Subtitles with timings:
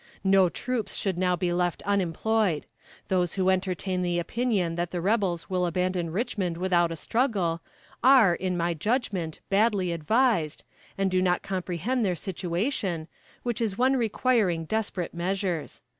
[0.23, 2.65] No troops should now be left unemployed.
[3.07, 7.61] Those who entertain the opinion that the rebels will abandon Richmond without a struggle
[8.03, 10.63] are, in my judgment, badly advised,
[10.97, 13.07] and do not comprehend their situation,
[13.43, 15.81] which is one requiring desperate measures.